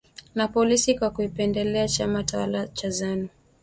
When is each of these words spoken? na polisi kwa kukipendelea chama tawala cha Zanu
na 0.35 0.47
polisi 0.47 0.95
kwa 0.99 1.09
kukipendelea 1.09 1.87
chama 1.87 2.23
tawala 2.23 2.67
cha 2.67 2.89
Zanu 2.89 3.29